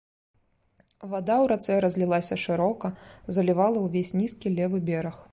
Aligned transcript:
Вада 1.09 1.33
ў 1.41 1.45
рацэ 1.51 1.75
разлілася 1.85 2.37
шырока, 2.45 2.91
залівала 3.37 3.83
ўвесь 3.85 4.13
нізкі 4.21 4.53
левы 4.57 4.79
бераг. 4.89 5.17